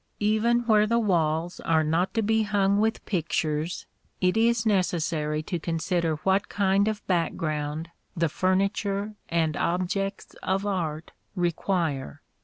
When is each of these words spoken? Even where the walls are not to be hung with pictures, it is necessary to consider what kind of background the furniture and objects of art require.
Even 0.19 0.61
where 0.61 0.87
the 0.87 0.97
walls 0.97 1.59
are 1.59 1.83
not 1.83 2.11
to 2.15 2.23
be 2.23 2.41
hung 2.41 2.79
with 2.79 3.05
pictures, 3.05 3.85
it 4.19 4.35
is 4.35 4.65
necessary 4.65 5.43
to 5.43 5.59
consider 5.59 6.15
what 6.23 6.49
kind 6.49 6.87
of 6.87 7.05
background 7.05 7.91
the 8.17 8.27
furniture 8.27 9.13
and 9.29 9.55
objects 9.55 10.33
of 10.41 10.65
art 10.65 11.11
require. 11.35 12.19